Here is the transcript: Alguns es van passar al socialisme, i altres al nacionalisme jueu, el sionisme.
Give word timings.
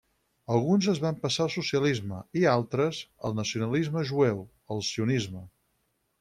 Alguns 0.53 0.85
es 0.93 1.01
van 1.03 1.19
passar 1.25 1.45
al 1.45 1.51
socialisme, 1.55 2.21
i 2.41 2.47
altres 2.55 3.03
al 3.29 3.37
nacionalisme 3.41 4.05
jueu, 4.15 4.43
el 4.77 4.85
sionisme. 4.91 5.45